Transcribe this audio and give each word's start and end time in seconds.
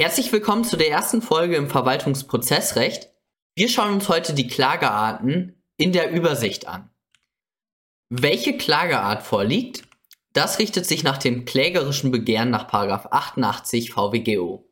Herzlich 0.00 0.30
willkommen 0.30 0.62
zu 0.62 0.76
der 0.76 0.92
ersten 0.92 1.22
Folge 1.22 1.56
im 1.56 1.68
Verwaltungsprozessrecht. 1.68 3.10
Wir 3.56 3.68
schauen 3.68 3.94
uns 3.94 4.08
heute 4.08 4.32
die 4.32 4.46
Klagearten 4.46 5.60
in 5.76 5.90
der 5.90 6.12
Übersicht 6.12 6.68
an. 6.68 6.88
Welche 8.08 8.56
Klageart 8.56 9.24
vorliegt, 9.24 9.82
das 10.32 10.60
richtet 10.60 10.86
sich 10.86 11.02
nach 11.02 11.18
dem 11.18 11.46
klägerischen 11.46 12.12
Begehren 12.12 12.50
nach 12.50 12.72
88 12.72 13.90
VWGO. 13.90 14.70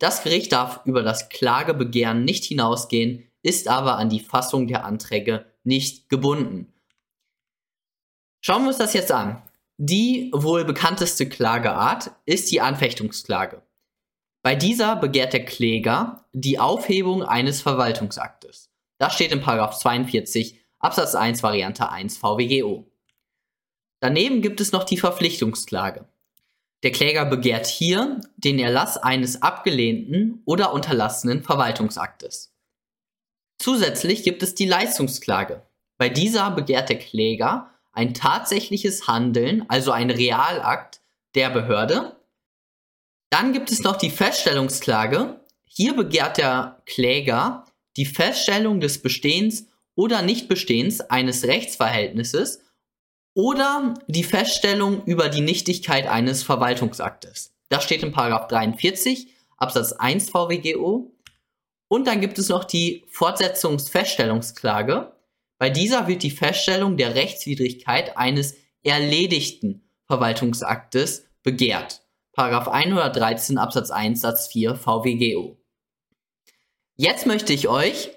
Das 0.00 0.24
Gericht 0.24 0.50
darf 0.50 0.80
über 0.86 1.04
das 1.04 1.28
Klagebegehren 1.28 2.24
nicht 2.24 2.44
hinausgehen, 2.44 3.30
ist 3.42 3.68
aber 3.68 3.96
an 3.96 4.08
die 4.08 4.18
Fassung 4.18 4.66
der 4.66 4.84
Anträge 4.84 5.46
nicht 5.62 6.08
gebunden. 6.08 6.74
Schauen 8.40 8.62
wir 8.62 8.70
uns 8.70 8.78
das 8.78 8.92
jetzt 8.92 9.12
an. 9.12 9.40
Die 9.76 10.32
wohl 10.34 10.64
bekannteste 10.64 11.28
Klageart 11.28 12.10
ist 12.26 12.50
die 12.50 12.60
Anfechtungsklage. 12.60 13.63
Bei 14.44 14.54
dieser 14.54 14.96
begehrt 14.96 15.32
der 15.32 15.46
Kläger 15.46 16.26
die 16.34 16.58
Aufhebung 16.58 17.22
eines 17.22 17.62
Verwaltungsaktes. 17.62 18.70
Das 18.98 19.14
steht 19.14 19.32
in 19.32 19.42
42 19.42 20.60
Absatz 20.78 21.14
1 21.14 21.42
Variante 21.42 21.88
1 21.88 22.18
VWGO. 22.18 22.86
Daneben 24.00 24.42
gibt 24.42 24.60
es 24.60 24.70
noch 24.70 24.84
die 24.84 24.98
Verpflichtungsklage. 24.98 26.06
Der 26.82 26.92
Kläger 26.92 27.24
begehrt 27.24 27.66
hier 27.66 28.20
den 28.36 28.58
Erlass 28.58 28.98
eines 28.98 29.40
abgelehnten 29.40 30.42
oder 30.44 30.74
unterlassenen 30.74 31.42
Verwaltungsaktes. 31.42 32.54
Zusätzlich 33.58 34.24
gibt 34.24 34.42
es 34.42 34.54
die 34.54 34.66
Leistungsklage. 34.66 35.62
Bei 35.96 36.10
dieser 36.10 36.50
begehrt 36.50 36.90
der 36.90 36.98
Kläger 36.98 37.70
ein 37.92 38.12
tatsächliches 38.12 39.08
Handeln, 39.08 39.64
also 39.68 39.90
ein 39.90 40.10
Realakt 40.10 41.00
der 41.34 41.48
Behörde, 41.48 42.14
dann 43.34 43.52
gibt 43.52 43.72
es 43.72 43.82
noch 43.82 43.96
die 43.96 44.10
Feststellungsklage. 44.10 45.40
Hier 45.64 45.96
begehrt 45.96 46.38
der 46.38 46.80
Kläger 46.86 47.64
die 47.96 48.06
Feststellung 48.06 48.78
des 48.78 49.02
Bestehens 49.02 49.66
oder 49.96 50.22
Nichtbestehens 50.22 51.00
eines 51.00 51.42
Rechtsverhältnisses 51.42 52.60
oder 53.34 53.94
die 54.06 54.22
Feststellung 54.22 55.02
über 55.04 55.28
die 55.28 55.40
Nichtigkeit 55.40 56.06
eines 56.06 56.44
Verwaltungsaktes. 56.44 57.52
Das 57.70 57.82
steht 57.82 58.04
in 58.04 58.12
43 58.12 59.34
Absatz 59.56 59.90
1 59.90 60.30
VWGO. 60.30 61.10
Und 61.88 62.06
dann 62.06 62.20
gibt 62.20 62.38
es 62.38 62.50
noch 62.50 62.62
die 62.62 63.04
Fortsetzungsfeststellungsklage. 63.08 65.12
Bei 65.58 65.70
dieser 65.70 66.06
wird 66.06 66.22
die 66.22 66.30
Feststellung 66.30 66.96
der 66.96 67.16
Rechtswidrigkeit 67.16 68.16
eines 68.16 68.54
erledigten 68.84 69.82
Verwaltungsaktes 70.06 71.26
begehrt. 71.42 72.03
Paragraph 72.34 72.66
113 72.66 73.58
Absatz 73.58 73.92
1 73.92 74.20
Satz 74.20 74.48
4 74.48 74.74
VWGO. 74.74 75.56
Jetzt 76.96 77.26
möchte 77.26 77.52
ich 77.52 77.68
euch 77.68 78.10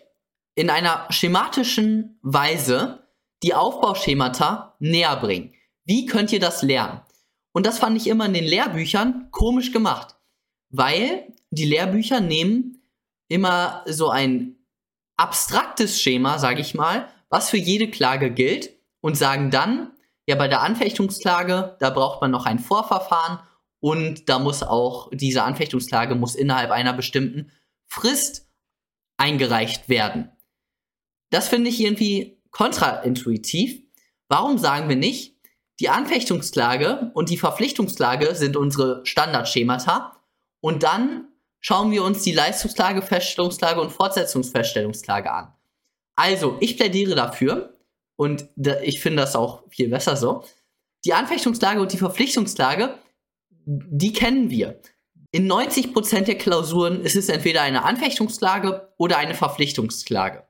in 0.55 0.71
einer 0.71 1.05
schematischen 1.11 2.19
Weise 2.23 3.07
die 3.43 3.53
Aufbauschemata 3.53 4.75
näher 4.79 5.15
bringen. 5.17 5.53
Wie 5.85 6.07
könnt 6.07 6.31
ihr 6.31 6.39
das 6.39 6.63
lernen? 6.63 7.01
Und 7.51 7.67
das 7.67 7.77
fand 7.77 7.95
ich 7.95 8.07
immer 8.07 8.25
in 8.25 8.33
den 8.33 8.43
Lehrbüchern 8.43 9.29
komisch 9.29 9.71
gemacht, 9.71 10.15
weil 10.69 11.33
die 11.51 11.65
Lehrbücher 11.65 12.19
nehmen 12.19 12.81
immer 13.27 13.83
so 13.85 14.09
ein 14.09 14.57
abstraktes 15.15 16.01
Schema, 16.01 16.39
sage 16.39 16.61
ich 16.61 16.73
mal, 16.73 17.07
was 17.29 17.51
für 17.51 17.57
jede 17.57 17.89
Klage 17.89 18.31
gilt 18.31 18.71
und 18.99 19.15
sagen 19.15 19.51
dann, 19.51 19.91
ja, 20.27 20.35
bei 20.35 20.47
der 20.47 20.61
Anfechtungsklage, 20.61 21.77
da 21.79 21.89
braucht 21.91 22.21
man 22.21 22.31
noch 22.31 22.45
ein 22.47 22.59
Vorverfahren 22.59 23.39
und 23.79 24.29
da 24.29 24.39
muss 24.39 24.63
auch 24.63 25.09
diese 25.13 25.43
Anfechtungsklage 25.43 26.15
muss 26.15 26.35
innerhalb 26.35 26.71
einer 26.71 26.93
bestimmten 26.93 27.51
Frist 27.87 28.47
eingereicht 29.17 29.89
werden. 29.89 30.31
Das 31.29 31.49
finde 31.49 31.69
ich 31.69 31.81
irgendwie 31.81 32.41
kontraintuitiv. 32.51 33.81
Warum 34.29 34.57
sagen 34.57 34.89
wir 34.89 34.95
nicht, 34.95 35.35
die 35.79 35.89
Anfechtungsklage 35.89 37.11
und 37.13 37.29
die 37.29 37.37
Verpflichtungsklage 37.37 38.33
sind 38.35 38.57
unsere 38.57 39.05
Standardschemata 39.05 40.19
und 40.59 40.83
dann 40.83 41.27
schauen 41.59 41.91
wir 41.91 42.03
uns 42.03 42.23
die 42.23 42.31
Leistungsklage, 42.33 43.01
Feststellungsklage 43.01 43.81
und 43.81 43.91
Fortsetzungsfeststellungsklage 43.91 45.31
an. 45.31 45.53
Also, 46.15 46.57
ich 46.61 46.77
plädiere 46.77 47.13
dafür 47.13 47.77
und 48.15 48.47
ich 48.81 48.99
finde 49.01 49.21
das 49.21 49.35
auch 49.35 49.63
viel 49.69 49.89
besser 49.89 50.17
so. 50.17 50.43
Die 51.05 51.13
Anfechtungsklage 51.13 51.79
und 51.79 51.93
die 51.93 51.97
Verpflichtungsklage 51.97 52.97
die 53.67 54.13
kennen 54.13 54.49
wir. 54.49 54.79
In 55.31 55.51
90% 55.51 56.21
der 56.21 56.37
Klausuren 56.37 57.01
ist 57.01 57.17
es 57.17 57.27
entweder 57.27 57.61
eine 57.61 57.83
Anfechtungsklage 57.83 58.93
oder 58.97 59.17
eine 59.17 59.35
Verpflichtungsklage. 59.35 60.47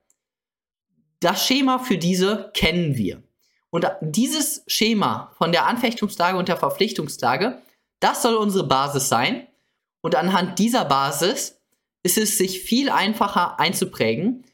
Das 1.20 1.44
Schema 1.44 1.80
für 1.80 1.98
diese 1.98 2.52
kennen 2.54 2.96
wir. 2.96 3.24
Und 3.72 3.88
dieses 4.02 4.64
Schema 4.68 5.34
von 5.36 5.52
der 5.52 5.66
Anfechtungsklage 5.66 6.38
und 6.38 6.48
der 6.48 6.58
Verpflichtungsklage, 6.58 7.60
das 8.00 8.22
soll 8.22 8.36
unsere 8.36 8.68
Basis 8.68 9.10
sein. 9.10 9.48
Und 10.02 10.16
anhand 10.16 10.60
dieser 10.60 10.86
Basis 10.86 11.60
ist 12.04 12.20
es 12.20 12.38
sich 12.38 12.62
viel 12.62 12.92
einfacher 12.92 13.60
einzuprägen, 13.60 14.46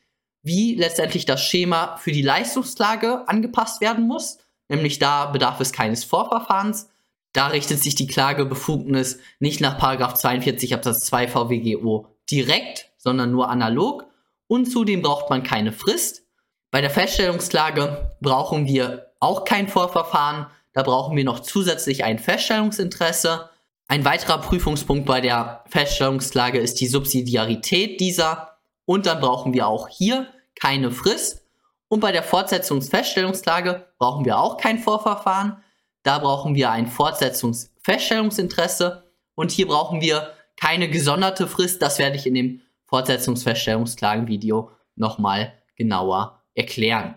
wie 0.41 0.75
letztendlich 0.75 1.25
das 1.25 1.43
Schema 1.43 1.97
für 1.97 2.13
die 2.13 2.21
Leistungsklage 2.21 3.27
angepasst 3.27 3.81
werden 3.81 4.07
muss. 4.07 4.37
Nämlich 4.69 4.99
da 4.99 5.25
bedarf 5.25 5.59
es 5.59 5.73
keines 5.73 6.05
Vorverfahrens, 6.05 6.89
da 7.33 7.47
richtet 7.47 7.81
sich 7.81 7.95
die 7.95 8.07
Klagebefugnis 8.07 9.19
nicht 9.39 9.59
nach 9.59 9.77
42 9.77 10.73
Absatz 10.73 11.01
2 11.01 11.27
VWGO 11.27 12.07
direkt, 12.29 12.91
sondern 12.97 13.31
nur 13.31 13.49
analog. 13.49 14.05
Und 14.47 14.65
zudem 14.65 15.01
braucht 15.01 15.29
man 15.29 15.43
keine 15.43 15.71
Frist. 15.71 16.23
Bei 16.69 16.81
der 16.81 16.91
Feststellungsklage 16.91 18.15
brauchen 18.21 18.67
wir 18.67 19.11
auch 19.19 19.45
kein 19.45 19.67
Vorverfahren. 19.67 20.47
Da 20.73 20.83
brauchen 20.83 21.17
wir 21.17 21.23
noch 21.23 21.39
zusätzlich 21.39 22.03
ein 22.03 22.19
Feststellungsinteresse. 22.19 23.49
Ein 23.87 24.05
weiterer 24.05 24.39
Prüfungspunkt 24.39 25.05
bei 25.05 25.21
der 25.21 25.63
Feststellungsklage 25.69 26.59
ist 26.59 26.81
die 26.81 26.87
Subsidiarität 26.87 27.99
dieser. 27.99 28.57
Und 28.85 29.05
dann 29.05 29.21
brauchen 29.21 29.53
wir 29.53 29.67
auch 29.67 29.87
hier 29.87 30.27
keine 30.59 30.91
Frist. 30.91 31.45
Und 31.87 31.99
bei 31.99 32.11
der 32.11 32.23
Fortsetzungsfeststellungsklage 32.23 33.87
brauchen 33.97 34.25
wir 34.25 34.39
auch 34.39 34.57
kein 34.57 34.79
Vorverfahren. 34.79 35.63
Da 36.03 36.19
brauchen 36.19 36.55
wir 36.55 36.71
ein 36.71 36.87
Fortsetzungsfeststellungsinteresse 36.87 39.11
und 39.35 39.51
hier 39.51 39.67
brauchen 39.67 40.01
wir 40.01 40.33
keine 40.57 40.89
gesonderte 40.89 41.47
Frist. 41.47 41.81
Das 41.81 41.99
werde 41.99 42.17
ich 42.17 42.27
in 42.27 42.35
dem 42.35 42.61
Fortsetzungsfeststellungsklagen-Video 42.85 44.71
nochmal 44.95 45.53
genauer 45.75 46.43
erklären. 46.53 47.15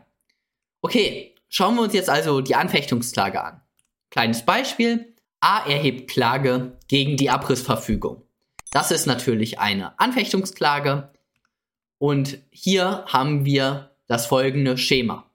Okay, 0.81 1.35
schauen 1.49 1.75
wir 1.75 1.83
uns 1.83 1.95
jetzt 1.95 2.09
also 2.09 2.41
die 2.41 2.55
Anfechtungsklage 2.55 3.45
an. 3.45 3.61
Kleines 4.11 4.45
Beispiel. 4.45 5.15
A 5.41 5.69
erhebt 5.69 6.09
Klage 6.09 6.79
gegen 6.89 7.17
die 7.17 7.29
Abrissverfügung. 7.29 8.23
Das 8.71 8.91
ist 8.91 9.07
natürlich 9.07 9.59
eine 9.59 9.99
Anfechtungsklage. 9.99 11.13
Und 11.99 12.39
hier 12.51 13.05
haben 13.07 13.45
wir 13.45 13.97
das 14.07 14.27
folgende 14.27 14.79
Schema. 14.79 15.31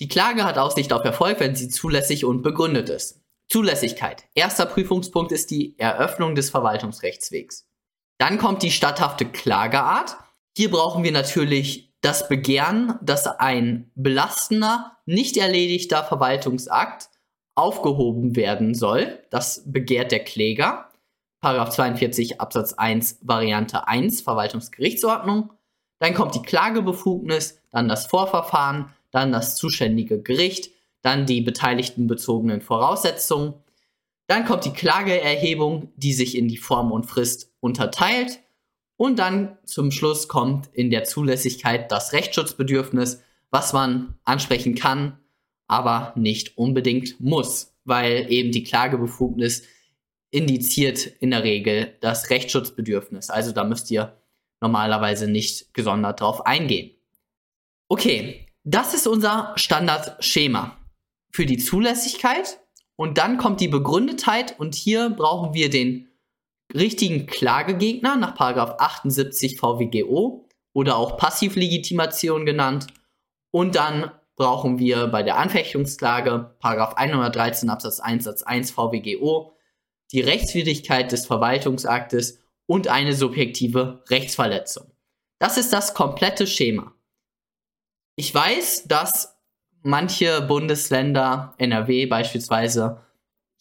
Die 0.00 0.08
Klage 0.08 0.44
hat 0.44 0.58
Aussicht 0.58 0.92
auf 0.92 1.04
Erfolg, 1.04 1.40
wenn 1.40 1.54
sie 1.54 1.68
zulässig 1.68 2.24
und 2.24 2.42
begründet 2.42 2.88
ist. 2.88 3.20
Zulässigkeit. 3.48 4.24
Erster 4.34 4.66
Prüfungspunkt 4.66 5.30
ist 5.32 5.50
die 5.50 5.78
Eröffnung 5.78 6.34
des 6.34 6.50
Verwaltungsrechtswegs. 6.50 7.66
Dann 8.18 8.38
kommt 8.38 8.62
die 8.62 8.70
statthafte 8.70 9.26
Klageart. 9.26 10.16
Hier 10.56 10.70
brauchen 10.70 11.04
wir 11.04 11.12
natürlich 11.12 11.92
das 12.00 12.28
Begehren, 12.28 12.98
dass 13.02 13.26
ein 13.26 13.90
belastender, 13.94 14.96
nicht 15.06 15.36
erledigter 15.36 16.02
Verwaltungsakt 16.02 17.10
aufgehoben 17.54 18.36
werden 18.36 18.74
soll. 18.74 19.22
Das 19.30 19.62
begehrt 19.66 20.12
der 20.12 20.24
Kläger. 20.24 20.90
Paragraph 21.40 21.70
42 21.70 22.40
Absatz 22.40 22.72
1 22.72 23.18
Variante 23.22 23.86
1 23.86 24.22
Verwaltungsgerichtsordnung. 24.22 25.52
Dann 25.98 26.14
kommt 26.14 26.34
die 26.34 26.42
Klagebefugnis, 26.42 27.60
dann 27.70 27.88
das 27.88 28.06
Vorverfahren, 28.06 28.92
dann 29.12 29.30
das 29.30 29.54
zuständige 29.54 30.20
Gericht, 30.20 30.70
dann 31.02 31.26
die 31.26 31.40
beteiligten 31.40 32.08
bezogenen 32.08 32.60
Voraussetzungen. 32.60 33.54
Dann 34.26 34.44
kommt 34.44 34.64
die 34.64 34.72
Klageerhebung, 34.72 35.92
die 35.96 36.12
sich 36.12 36.36
in 36.36 36.48
die 36.48 36.56
Form 36.56 36.90
und 36.90 37.06
Frist 37.06 37.52
unterteilt. 37.60 38.40
Und 38.96 39.18
dann 39.18 39.58
zum 39.64 39.90
Schluss 39.90 40.28
kommt 40.28 40.68
in 40.72 40.90
der 40.90 41.04
Zulässigkeit 41.04 41.92
das 41.92 42.12
Rechtsschutzbedürfnis, 42.12 43.22
was 43.50 43.72
man 43.72 44.18
ansprechen 44.24 44.74
kann, 44.74 45.18
aber 45.66 46.12
nicht 46.16 46.56
unbedingt 46.56 47.20
muss, 47.20 47.74
weil 47.84 48.30
eben 48.30 48.52
die 48.52 48.64
Klagebefugnis 48.64 49.64
indiziert 50.30 51.06
in 51.06 51.30
der 51.30 51.44
Regel 51.44 51.96
das 52.00 52.30
Rechtsschutzbedürfnis. 52.30 53.28
Also 53.28 53.52
da 53.52 53.64
müsst 53.64 53.90
ihr 53.90 54.16
normalerweise 54.60 55.28
nicht 55.28 55.74
gesondert 55.74 56.20
drauf 56.20 56.46
eingehen. 56.46 56.92
Okay, 57.88 58.46
das 58.64 58.94
ist 58.94 59.06
unser 59.06 59.52
Standardschema 59.56 60.76
für 61.32 61.46
die 61.46 61.58
Zulässigkeit. 61.58 62.58
Und 62.96 63.18
dann 63.18 63.38
kommt 63.38 63.60
die 63.60 63.68
Begründetheit 63.68 64.58
und 64.60 64.74
hier 64.74 65.10
brauchen 65.10 65.54
wir 65.54 65.70
den 65.70 66.08
richtigen 66.74 67.26
Klagegegner 67.26 68.16
nach 68.16 68.38
78 68.38 69.58
VWGO 69.58 70.48
oder 70.72 70.96
auch 70.96 71.16
Passivlegitimation 71.16 72.46
genannt. 72.46 72.86
Und 73.50 73.74
dann 73.74 74.10
brauchen 74.36 74.78
wir 74.78 75.08
bei 75.08 75.22
der 75.22 75.38
Anfechtungsklage 75.38 76.54
113 76.62 77.70
Absatz 77.70 78.00
1 78.00 78.24
Satz 78.24 78.42
1 78.42 78.70
VWGO 78.70 79.56
die 80.12 80.20
Rechtswidrigkeit 80.20 81.10
des 81.10 81.26
Verwaltungsaktes 81.26 82.40
und 82.66 82.88
eine 82.88 83.14
subjektive 83.14 84.04
Rechtsverletzung. 84.08 84.92
Das 85.38 85.56
ist 85.56 85.72
das 85.72 85.94
komplette 85.94 86.46
Schema. 86.46 86.94
Ich 88.16 88.34
weiß, 88.34 88.84
dass 88.88 89.36
manche 89.82 90.42
Bundesländer, 90.42 91.54
NRW 91.58 92.06
beispielsweise, 92.06 93.00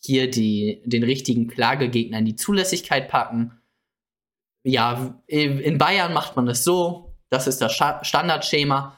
hier 0.03 0.29
die, 0.29 0.81
den 0.85 1.03
richtigen 1.03 1.47
Klagegegner 1.47 2.19
in 2.19 2.25
die 2.25 2.35
Zulässigkeit 2.35 3.07
packen. 3.07 3.61
Ja, 4.63 5.19
in 5.27 5.77
Bayern 5.77 6.13
macht 6.13 6.35
man 6.35 6.47
es 6.47 6.63
so, 6.63 7.15
das 7.29 7.47
ist 7.47 7.61
das 7.61 7.73
Standardschema. 7.73 8.97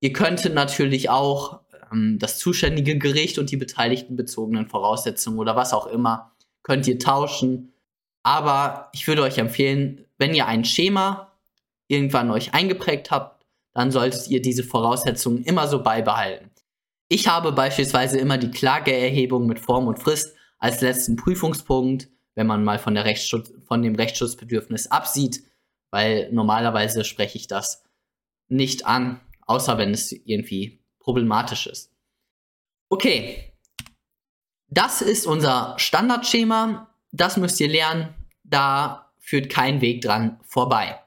Ihr 0.00 0.12
könntet 0.12 0.54
natürlich 0.54 1.10
auch 1.10 1.60
ähm, 1.92 2.18
das 2.18 2.38
zuständige 2.38 2.98
Gericht 2.98 3.38
und 3.38 3.50
die 3.50 3.56
beteiligten 3.56 4.16
bezogenen 4.16 4.68
Voraussetzungen 4.68 5.38
oder 5.38 5.56
was 5.56 5.72
auch 5.72 5.86
immer, 5.86 6.32
könnt 6.62 6.86
ihr 6.86 6.98
tauschen. 6.98 7.72
Aber 8.24 8.90
ich 8.92 9.06
würde 9.06 9.22
euch 9.22 9.38
empfehlen, 9.38 10.04
wenn 10.18 10.34
ihr 10.34 10.46
ein 10.46 10.64
Schema 10.64 11.32
irgendwann 11.88 12.30
euch 12.30 12.54
eingeprägt 12.54 13.10
habt, 13.10 13.41
dann 13.74 13.90
solltet 13.90 14.28
ihr 14.28 14.42
diese 14.42 14.64
Voraussetzungen 14.64 15.44
immer 15.44 15.68
so 15.68 15.82
beibehalten. 15.82 16.50
Ich 17.08 17.28
habe 17.28 17.52
beispielsweise 17.52 18.18
immer 18.18 18.38
die 18.38 18.50
Klageerhebung 18.50 19.46
mit 19.46 19.60
Form 19.60 19.86
und 19.86 19.98
Frist 19.98 20.34
als 20.58 20.80
letzten 20.80 21.16
Prüfungspunkt, 21.16 22.08
wenn 22.34 22.46
man 22.46 22.64
mal 22.64 22.78
von, 22.78 22.98
von 23.66 23.82
dem 23.82 23.94
Rechtsschutzbedürfnis 23.94 24.90
absieht, 24.90 25.42
weil 25.90 26.32
normalerweise 26.32 27.04
spreche 27.04 27.36
ich 27.36 27.46
das 27.48 27.84
nicht 28.48 28.86
an, 28.86 29.20
außer 29.46 29.76
wenn 29.78 29.90
es 29.90 30.12
irgendwie 30.12 30.82
problematisch 31.00 31.66
ist. 31.66 31.92
Okay, 32.88 33.52
das 34.68 35.02
ist 35.02 35.26
unser 35.26 35.74
Standardschema, 35.78 36.94
das 37.10 37.36
müsst 37.36 37.60
ihr 37.60 37.68
lernen, 37.68 38.14
da 38.42 39.12
führt 39.18 39.50
kein 39.50 39.80
Weg 39.80 40.00
dran 40.00 40.40
vorbei. 40.44 40.98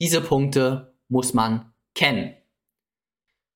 Diese 0.00 0.20
Punkte 0.20 0.94
muss 1.08 1.34
man 1.34 1.71
kennen. 1.94 2.34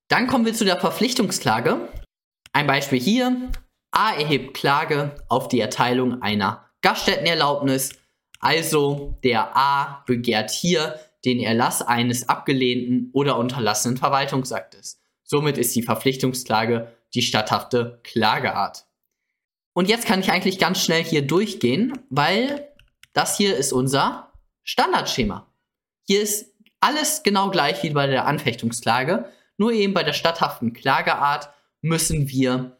Dann 0.08 0.26
kommen 0.26 0.46
wir 0.46 0.54
zu 0.54 0.64
der 0.64 0.80
Verpflichtungsklage. 0.80 1.88
Ein 2.52 2.66
Beispiel 2.66 3.00
hier. 3.00 3.50
A 3.90 4.12
erhebt 4.12 4.54
Klage 4.54 5.16
auf 5.28 5.48
die 5.48 5.60
Erteilung 5.60 6.22
einer 6.22 6.70
Gaststättenerlaubnis. 6.82 7.90
Also 8.40 9.18
der 9.24 9.56
A 9.56 10.04
begehrt 10.06 10.50
hier 10.50 11.00
den 11.24 11.40
Erlass 11.40 11.82
eines 11.82 12.28
abgelehnten 12.28 13.10
oder 13.12 13.38
unterlassenen 13.38 13.96
Verwaltungsaktes. 13.96 15.00
Somit 15.24 15.58
ist 15.58 15.74
die 15.74 15.82
Verpflichtungsklage 15.82 16.92
die 17.14 17.22
statthafte 17.22 18.00
Klageart. 18.04 18.86
Und 19.72 19.88
jetzt 19.88 20.06
kann 20.06 20.20
ich 20.20 20.30
eigentlich 20.30 20.58
ganz 20.58 20.82
schnell 20.82 21.02
hier 21.02 21.22
durchgehen, 21.26 21.98
weil 22.08 22.72
das 23.12 23.36
hier 23.36 23.56
ist 23.56 23.72
unser 23.72 24.32
Standardschema. 24.62 25.52
Hier 26.06 26.22
ist 26.22 26.54
alles 26.80 27.22
genau 27.22 27.50
gleich 27.50 27.82
wie 27.82 27.90
bei 27.90 28.06
der 28.06 28.26
Anfechtungsklage. 28.26 29.26
Nur 29.56 29.72
eben 29.72 29.94
bei 29.94 30.02
der 30.02 30.12
statthaften 30.12 30.72
Klageart 30.72 31.50
müssen 31.80 32.28
wir 32.28 32.76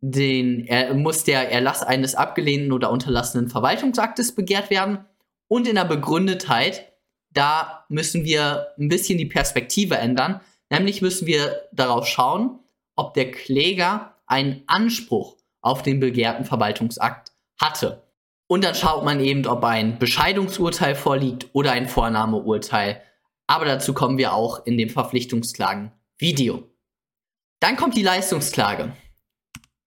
den, 0.00 0.66
er, 0.66 0.94
muss 0.94 1.24
der 1.24 1.50
Erlass 1.50 1.82
eines 1.82 2.14
abgelehnten 2.14 2.72
oder 2.72 2.90
unterlassenen 2.90 3.48
Verwaltungsaktes 3.48 4.34
begehrt 4.34 4.70
werden. 4.70 5.04
Und 5.48 5.66
in 5.66 5.74
der 5.74 5.84
Begründetheit, 5.84 6.92
da 7.30 7.84
müssen 7.88 8.24
wir 8.24 8.68
ein 8.78 8.88
bisschen 8.88 9.18
die 9.18 9.26
Perspektive 9.26 9.96
ändern. 9.96 10.40
Nämlich 10.70 11.02
müssen 11.02 11.26
wir 11.26 11.68
darauf 11.72 12.06
schauen, 12.06 12.60
ob 12.96 13.14
der 13.14 13.30
Kläger 13.30 14.14
einen 14.26 14.62
Anspruch 14.66 15.36
auf 15.60 15.82
den 15.82 16.00
begehrten 16.00 16.44
Verwaltungsakt 16.44 17.32
hatte. 17.60 18.07
Und 18.48 18.64
dann 18.64 18.74
schaut 18.74 19.04
man 19.04 19.20
eben, 19.20 19.46
ob 19.46 19.62
ein 19.62 19.98
Bescheidungsurteil 19.98 20.96
vorliegt 20.96 21.48
oder 21.52 21.72
ein 21.72 21.86
Vornahmeurteil 21.86 23.02
aber 23.48 23.64
dazu 23.64 23.94
kommen 23.94 24.18
wir 24.18 24.34
auch 24.34 24.64
in 24.66 24.76
dem 24.76 24.90
Verpflichtungsklagen-Video. 24.90 26.70
Dann 27.60 27.76
kommt 27.76 27.96
die 27.96 28.02
Leistungsklage. 28.02 28.92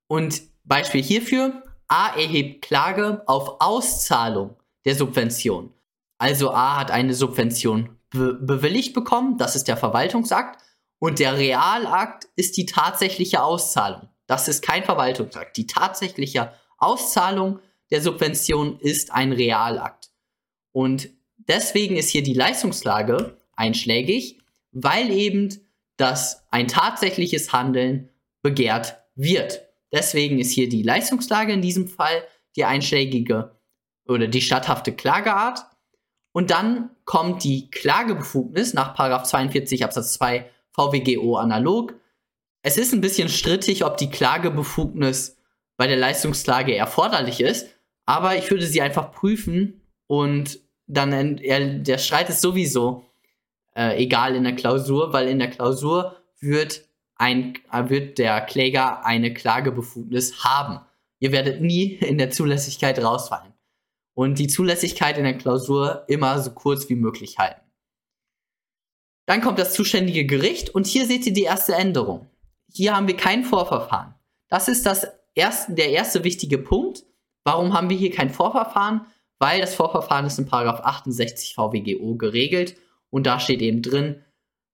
Und 0.07 0.41
Beispiel 0.63 1.01
hierfür, 1.01 1.63
A 1.87 2.07
erhebt 2.07 2.65
Klage 2.65 3.21
auf 3.27 3.61
Auszahlung 3.61 4.57
der 4.83 4.95
Subvention. 4.95 5.73
Also 6.17 6.51
A 6.51 6.77
hat 6.77 6.91
eine 6.91 7.13
Subvention 7.13 7.97
be 8.09 8.33
bewilligt 8.33 8.93
bekommen, 8.93 9.37
das 9.37 9.55
ist 9.55 9.67
der 9.67 9.77
Verwaltungsakt, 9.77 10.61
und 10.99 11.19
der 11.19 11.37
Realakt 11.37 12.27
ist 12.35 12.57
die 12.57 12.65
tatsächliche 12.65 13.43
Auszahlung. 13.43 14.09
Das 14.27 14.47
ist 14.47 14.63
kein 14.63 14.83
Verwaltungsakt. 14.83 15.55
Die 15.57 15.67
tatsächliche 15.67 16.53
Auszahlung 16.77 17.59
der 17.91 18.01
Subvention 18.01 18.79
ist 18.79 19.11
ein 19.11 19.33
Realakt. 19.33 20.09
Und 20.71 21.09
deswegen 21.37 21.97
ist 21.97 22.09
hier 22.09 22.23
die 22.23 22.33
Leistungsklage 22.33 23.37
einschlägig, 23.55 24.39
weil 24.71 25.11
eben 25.11 25.49
das 25.97 26.47
ein 26.49 26.67
tatsächliches 26.67 27.53
Handeln 27.53 28.09
begehrt 28.41 28.97
wird. 29.15 29.61
Deswegen 29.91 30.39
ist 30.39 30.51
hier 30.51 30.69
die 30.69 30.83
Leistungslage 30.83 31.53
in 31.53 31.61
diesem 31.61 31.87
Fall 31.87 32.23
die 32.55 32.65
einschlägige 32.65 33.55
oder 34.07 34.27
die 34.27 34.41
statthafte 34.41 34.93
Klageart. 34.93 35.65
Und 36.31 36.49
dann 36.49 36.91
kommt 37.03 37.43
die 37.43 37.69
Klagebefugnis 37.69 38.73
nach 38.73 38.95
42 38.95 39.83
Absatz 39.83 40.13
2 40.13 40.49
VWGO 40.71 41.35
analog. 41.35 41.93
Es 42.63 42.77
ist 42.77 42.93
ein 42.93 43.01
bisschen 43.01 43.27
strittig, 43.27 43.83
ob 43.83 43.97
die 43.97 44.09
Klagebefugnis 44.09 45.37
bei 45.77 45.87
der 45.87 45.97
Leistungsklage 45.97 46.75
erforderlich 46.75 47.41
ist, 47.41 47.67
aber 48.05 48.37
ich 48.37 48.49
würde 48.49 48.65
sie 48.65 48.81
einfach 48.81 49.11
prüfen 49.11 49.81
und 50.07 50.59
dann 50.87 51.37
der 51.37 51.97
Streit 51.97 52.29
ist 52.29 52.41
sowieso 52.41 53.05
äh, 53.75 54.01
egal 54.03 54.35
in 54.35 54.43
der 54.43 54.55
Klausur, 54.55 55.13
weil 55.13 55.27
in 55.27 55.39
der 55.39 55.49
Klausur 55.49 56.17
wird, 56.39 56.87
ein, 57.15 57.57
wird 57.87 58.17
der 58.17 58.41
Kläger 58.41 59.05
eine 59.05 59.33
Klagebefugnis 59.33 60.43
haben. 60.43 60.79
Ihr 61.19 61.31
werdet 61.31 61.61
nie 61.61 61.93
in 61.95 62.17
der 62.17 62.31
Zulässigkeit 62.31 63.01
rausfallen. 63.01 63.53
Und 64.13 64.39
die 64.39 64.47
Zulässigkeit 64.47 65.17
in 65.17 65.23
der 65.23 65.37
Klausur 65.37 66.03
immer 66.07 66.39
so 66.39 66.51
kurz 66.51 66.89
wie 66.89 66.95
möglich 66.95 67.37
halten. 67.37 67.61
Dann 69.25 69.41
kommt 69.41 69.59
das 69.59 69.73
zuständige 69.73 70.25
Gericht 70.25 70.71
und 70.71 70.87
hier 70.87 71.05
seht 71.05 71.25
ihr 71.25 71.33
die 71.33 71.43
erste 71.43 71.75
Änderung. 71.75 72.29
Hier 72.73 72.95
haben 72.95 73.07
wir 73.07 73.15
kein 73.15 73.43
Vorverfahren. 73.43 74.15
Das 74.49 74.67
ist 74.67 74.85
das 74.85 75.07
erste, 75.35 75.73
der 75.73 75.91
erste 75.91 76.23
wichtige 76.23 76.57
Punkt. 76.57 77.03
Warum 77.43 77.73
haben 77.73 77.89
wir 77.89 77.97
hier 77.97 78.11
kein 78.11 78.29
Vorverfahren? 78.29 79.05
Weil 79.39 79.61
das 79.61 79.73
Vorverfahren 79.73 80.25
ist 80.25 80.37
in 80.37 80.51
68 80.51 81.55
VWGO 81.55 82.15
geregelt 82.15 82.75
und 83.09 83.25
da 83.25 83.39
steht 83.39 83.61
eben 83.61 83.81
drin, 83.81 84.23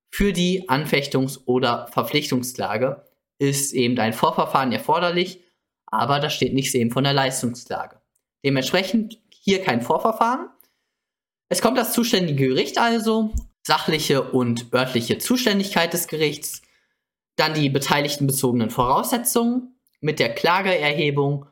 für 0.10 0.34
die 0.34 0.70
Anfechtungs- 0.70 1.40
oder 1.46 1.88
Verpflichtungsklage 1.88 3.06
ist 3.40 3.74
eben 3.74 3.98
ein 4.00 4.14
Vorverfahren 4.14 4.72
erforderlich, 4.72 5.44
aber 5.86 6.20
da 6.20 6.30
steht 6.30 6.54
nichts 6.54 6.74
eben 6.74 6.92
von 6.92 7.04
der 7.04 7.14
Leistungsklage. 7.14 8.02
Dementsprechend 8.44 9.20
hier 9.30 9.62
kein 9.62 9.82
Vorverfahren. 9.82 10.50
Es 11.50 11.62
kommt 11.62 11.78
das 11.78 11.94
zuständige 11.94 12.48
Gericht 12.48 12.78
also, 12.78 13.34
sachliche 13.66 14.24
und 14.24 14.74
örtliche 14.74 15.18
Zuständigkeit 15.18 15.94
des 15.94 16.08
Gerichts, 16.08 16.62
dann 17.36 17.54
die 17.54 17.70
beteiligten 17.70 18.28
bezogenen 18.28 18.70
Voraussetzungen 18.70 19.80
mit 20.02 20.20
der 20.20 20.34
Klageerhebung 20.34 21.46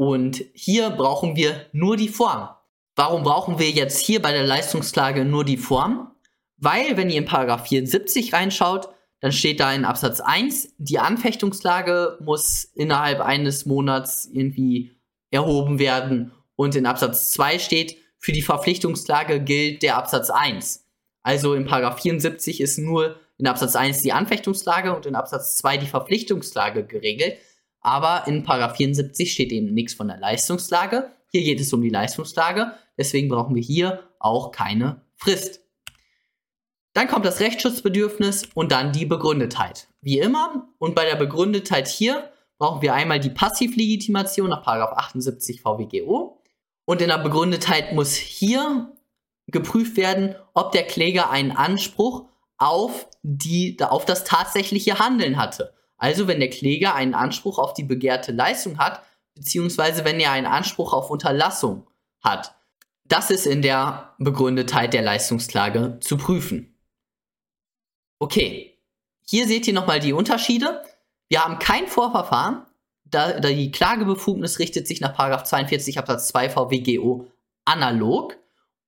und 0.00 0.42
hier 0.54 0.88
brauchen 0.88 1.36
wir 1.36 1.66
nur 1.72 1.94
die 1.94 2.08
Form. 2.08 2.48
Warum 2.96 3.22
brauchen 3.22 3.58
wir 3.58 3.68
jetzt 3.68 3.98
hier 3.98 4.22
bei 4.22 4.32
der 4.32 4.46
Leistungsklage 4.46 5.26
nur 5.26 5.44
die 5.44 5.58
Form? 5.58 6.10
Weil, 6.56 6.96
wenn 6.96 7.10
ihr 7.10 7.18
in 7.18 7.26
Paragraph 7.26 7.68
74 7.68 8.32
reinschaut, 8.32 8.88
dann 9.20 9.30
steht 9.30 9.60
da 9.60 9.74
in 9.74 9.84
Absatz 9.84 10.20
1, 10.20 10.76
die 10.78 10.98
Anfechtungslage 10.98 12.16
muss 12.24 12.64
innerhalb 12.64 13.20
eines 13.20 13.66
Monats 13.66 14.24
irgendwie 14.32 14.96
erhoben 15.30 15.78
werden. 15.78 16.32
Und 16.56 16.76
in 16.76 16.86
Absatz 16.86 17.30
2 17.32 17.58
steht, 17.58 17.98
für 18.16 18.32
die 18.32 18.40
Verpflichtungsklage 18.40 19.42
gilt 19.42 19.82
der 19.82 19.98
Absatz 19.98 20.30
1. 20.30 20.82
Also 21.22 21.52
in 21.52 21.66
Paragraph 21.66 22.00
74 22.00 22.62
ist 22.62 22.78
nur 22.78 23.16
in 23.36 23.46
Absatz 23.46 23.76
1 23.76 24.00
die 24.00 24.14
Anfechtungslage 24.14 24.96
und 24.96 25.04
in 25.04 25.14
Absatz 25.14 25.56
2 25.56 25.76
die 25.76 25.86
Verpflichtungsklage 25.86 26.86
geregelt. 26.86 27.36
Aber 27.80 28.26
in 28.26 28.42
Paragraph 28.42 28.76
74 28.76 29.32
steht 29.32 29.52
eben 29.52 29.72
nichts 29.72 29.94
von 29.94 30.08
der 30.08 30.18
Leistungslage. 30.18 31.10
Hier 31.30 31.42
geht 31.42 31.60
es 31.60 31.72
um 31.72 31.80
die 31.80 31.88
Leistungslage. 31.88 32.72
Deswegen 32.98 33.28
brauchen 33.28 33.54
wir 33.54 33.62
hier 33.62 34.04
auch 34.18 34.52
keine 34.52 35.02
Frist. 35.16 35.60
Dann 36.92 37.08
kommt 37.08 37.24
das 37.24 37.40
Rechtsschutzbedürfnis 37.40 38.48
und 38.54 38.72
dann 38.72 38.92
die 38.92 39.06
Begründetheit. 39.06 39.88
Wie 40.00 40.18
immer. 40.18 40.68
Und 40.78 40.94
bei 40.94 41.04
der 41.04 41.16
Begründetheit 41.16 41.88
hier 41.88 42.30
brauchen 42.58 42.82
wir 42.82 42.94
einmal 42.94 43.20
die 43.20 43.30
Passivlegitimation 43.30 44.50
nach 44.50 44.66
78 44.66 45.62
VWGO 45.62 46.42
Und 46.84 47.00
in 47.00 47.08
der 47.08 47.18
Begründetheit 47.18 47.94
muss 47.94 48.14
hier 48.14 48.92
geprüft 49.46 49.96
werden, 49.96 50.34
ob 50.52 50.72
der 50.72 50.86
Kläger 50.86 51.30
einen 51.30 51.52
Anspruch 51.52 52.26
auf, 52.58 53.08
die, 53.22 53.76
auf 53.80 54.04
das 54.04 54.24
tatsächliche 54.24 54.98
Handeln 54.98 55.36
hatte. 55.38 55.72
Also 56.00 56.26
wenn 56.26 56.40
der 56.40 56.50
Kläger 56.50 56.94
einen 56.94 57.14
Anspruch 57.14 57.58
auf 57.58 57.74
die 57.74 57.84
begehrte 57.84 58.32
Leistung 58.32 58.78
hat, 58.78 59.02
beziehungsweise 59.34 60.04
wenn 60.04 60.18
er 60.18 60.32
einen 60.32 60.46
Anspruch 60.46 60.92
auf 60.92 61.10
Unterlassung 61.10 61.86
hat. 62.22 62.54
Das 63.04 63.30
ist 63.30 63.46
in 63.46 63.62
der 63.62 64.14
Begründetheit 64.18 64.94
der 64.94 65.02
Leistungsklage 65.02 65.98
zu 66.00 66.16
prüfen. 66.16 66.74
Okay, 68.18 68.76
hier 69.26 69.46
seht 69.46 69.66
ihr 69.68 69.74
nochmal 69.74 70.00
die 70.00 70.12
Unterschiede. 70.12 70.82
Wir 71.28 71.44
haben 71.44 71.58
kein 71.58 71.86
Vorverfahren, 71.86 72.66
da, 73.04 73.38
da 73.38 73.48
die 73.48 73.70
Klagebefugnis 73.70 74.58
richtet 74.58 74.86
sich 74.86 75.00
nach 75.00 75.14
42 75.14 75.98
Absatz 75.98 76.28
2 76.28 76.50
VWGO 76.50 77.26
analog. 77.64 78.36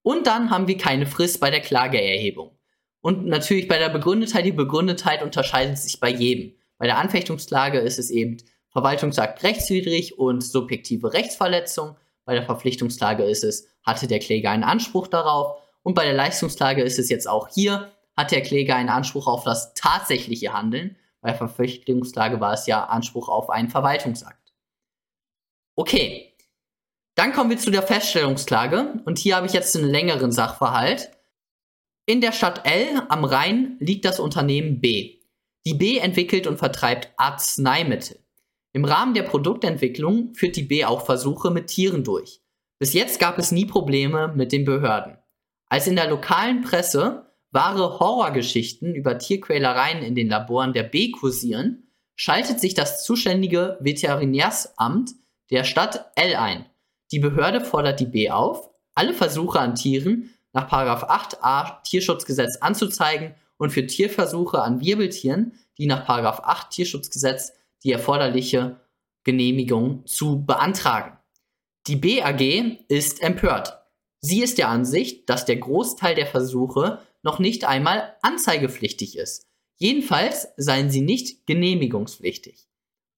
Und 0.03 0.27
dann 0.27 0.51
haben 0.51 0.67
wir 0.67 0.79
keine 0.79 1.07
Frist 1.07 1.41
bei 1.41 1.51
der 1.51 1.61
Klageerhebung. 1.61 2.57
Und 3.01 3.27
natürlich 3.27 3.69
bei 3.69 3.79
der 3.79 3.89
Begründetheit, 3.89 4.47
die 4.47 4.53
Begründetheit 4.53 5.23
unterscheidet 5.23 5.79
sich 5.79 6.01
bei 6.01 6.09
jedem. 6.09 6.55
Bei 6.83 6.89
der 6.89 6.99
Anfechtungsklage 6.99 7.79
ist 7.79 8.01
es 8.01 8.11
eben 8.11 8.39
Verwaltungsakt 8.71 9.45
rechtswidrig 9.45 10.19
und 10.19 10.41
subjektive 10.41 11.13
Rechtsverletzung. 11.13 11.97
Bei 12.25 12.35
der 12.35 12.43
Verpflichtungsklage 12.43 13.23
ist 13.23 13.45
es, 13.45 13.69
hatte 13.85 14.09
der 14.09 14.19
Kläger 14.19 14.51
einen 14.51 14.65
Anspruch 14.65 15.07
darauf. 15.07 15.63
Und 15.85 15.95
bei 15.95 16.05
der 16.05 16.15
Leistungsklage 16.15 16.83
ist 16.83 16.99
es 16.99 17.09
jetzt 17.09 17.29
auch 17.29 17.47
hier, 17.47 17.93
hat 18.17 18.33
der 18.33 18.43
Kläger 18.43 18.75
einen 18.75 18.89
Anspruch 18.89 19.29
auf 19.29 19.45
das 19.45 19.75
tatsächliche 19.75 20.55
Handeln. 20.55 20.97
Bei 21.21 21.29
der 21.29 21.39
Verpflichtungsklage 21.39 22.41
war 22.41 22.55
es 22.55 22.67
ja 22.67 22.85
Anspruch 22.85 23.29
auf 23.29 23.49
einen 23.49 23.71
Verwaltungsakt. 23.71 24.53
Okay, 25.77 26.35
dann 27.15 27.33
kommen 27.33 27.51
wir 27.51 27.59
zu 27.59 27.71
der 27.71 27.85
Feststellungsklage. 27.85 28.95
Und 29.05 29.21
hier 29.21 29.37
habe 29.37 29.47
ich 29.47 29.53
jetzt 29.53 29.77
einen 29.77 29.89
längeren 29.89 30.33
Sachverhalt. 30.33 31.13
In 32.07 32.21
der 32.21 32.33
Stadt 32.33 32.67
L 32.67 33.03
am 33.09 33.25
Rhein 33.25 33.77
liegt 33.79 34.05
das 34.05 34.19
Unternehmen 34.19 34.81
B. 34.81 35.22
Die 35.65 35.75
B 35.75 35.99
entwickelt 35.99 36.47
und 36.47 36.59
vertreibt 36.59 37.13
Arzneimittel. 37.17 38.19
Im 38.73 38.85
Rahmen 38.85 39.15
der 39.15 39.23
Produktentwicklung 39.23 40.35
führt 40.35 40.57
die 40.57 40.63
B 40.63 40.85
auch 40.85 41.05
Versuche 41.05 41.51
mit 41.51 41.69
Tieren 41.69 42.05
durch. 42.05 42.41
Bis 42.79 42.95
jetzt 42.95 43.21
gab 43.21 43.39
es 43.39 43.53
nie 43.53 43.67
Probleme 43.67 44.33
mit 44.35 44.51
den 44.51 44.65
Behörden. 44.65 45.19
Als 45.69 45.87
in 45.87 45.95
der 45.95 46.11
lokalen 46.11 46.63
Presse 46.63 47.33
wahre 47.53 48.01
Horrorgeschichten 48.01 48.95
über 48.95 49.19
Tierquälereien 49.19 50.03
in 50.03 50.15
den 50.15 50.29
Laboren 50.29 50.73
der 50.73 50.83
B 50.83 51.13
kursieren, 51.13 51.87
schaltet 52.17 52.61
sich 52.61 52.75
das 52.75 53.05
zuständige 53.05 53.79
Veterinärsamt 53.81 55.13
der 55.51 55.65
Stadt 55.65 56.11
L 56.17 56.35
ein. 56.35 56.67
Die 57.13 57.19
Behörde 57.19 57.61
fordert 57.61 58.01
die 58.01 58.07
B 58.07 58.31
auf, 58.31 58.71
alle 58.95 59.15
Versuche 59.15 59.61
an 59.61 59.75
Tieren 59.75 60.31
nach 60.53 60.71
8a 60.71 61.83
Tierschutzgesetz 61.85 62.57
anzuzeigen 62.57 63.35
und 63.63 63.71
für 63.71 63.87
Tierversuche 63.87 64.61
an 64.61 64.81
Wirbeltieren, 64.81 65.53
die 65.79 65.87
nach 65.87 66.09
8 66.09 66.71
Tierschutzgesetz 66.71 67.53
die 67.85 67.93
erforderliche 67.93 68.81
Genehmigung 69.23 70.05
zu 70.05 70.45
beantragen. 70.45 71.17
Die 71.87 71.95
BAG 71.95 72.41
ist 72.89 73.23
empört. 73.23 73.79
Sie 74.21 74.43
ist 74.43 74.59
der 74.59 74.69
Ansicht, 74.69 75.31
dass 75.31 75.45
der 75.45 75.59
Großteil 75.59 76.17
der 76.17 76.27
Versuche 76.27 76.99
noch 77.23 77.39
nicht 77.39 77.65
einmal 77.65 78.17
anzeigepflichtig 78.23 79.17
ist. 79.17 79.47
Jedenfalls 79.77 80.49
seien 80.57 80.91
sie 80.91 81.03
nicht 81.03 81.47
genehmigungspflichtig. 81.47 82.67